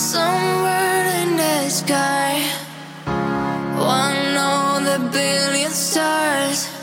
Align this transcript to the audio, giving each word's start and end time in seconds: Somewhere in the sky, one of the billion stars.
Somewhere 0.00 1.04
in 1.22 1.36
the 1.36 1.68
sky, 1.68 2.40
one 3.76 4.34
of 4.34 4.82
the 4.82 4.98
billion 5.12 5.70
stars. 5.70 6.79